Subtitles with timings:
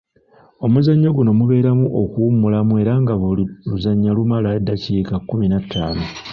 [0.65, 6.03] Omuzannyo guno mubeeramu okuwummulamu era nga buli luzannya lumala eddakiika kkumi na ttaano.